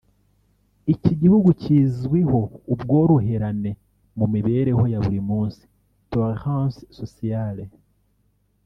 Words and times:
Iki 0.93 1.13
gihugu 1.21 1.49
kizwiho 1.61 2.39
ubworoherane 2.73 3.71
mu 3.77 3.79
mu 4.17 4.25
mibereho 4.33 4.83
ya 4.91 4.99
buri 5.03 5.19
munsi 5.29 5.61
(tolérance 6.11 6.79
sociale) 6.97 7.63